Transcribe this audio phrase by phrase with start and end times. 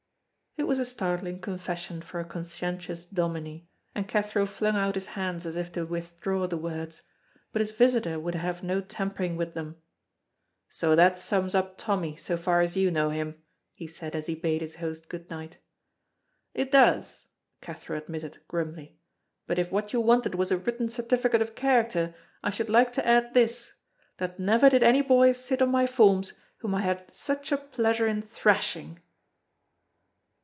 [0.57, 5.45] It was a startling confession for a conscientious dominie, and Cathro flung out his hands
[5.45, 7.03] as if to withdraw the words,
[7.53, 9.77] but his visitor would have no tampering with them.
[10.67, 13.41] "So that sums up Tommy, so far as you know him,"
[13.73, 15.57] he said as he bade his host good night.
[16.53, 17.27] "It does,"
[17.61, 18.97] Cathro admitted, grimly,
[19.47, 22.13] "but if what you wanted was a written certificate of character
[22.43, 23.77] I should like to add this,
[24.17, 28.05] that never did any boy sit on my forms whom I had such a pleasure
[28.05, 28.99] in thrashing."